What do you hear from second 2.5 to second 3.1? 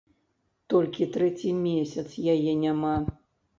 няма.